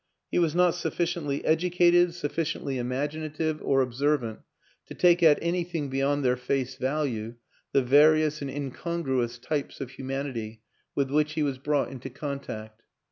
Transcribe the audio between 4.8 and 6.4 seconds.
to take at any thing beyond their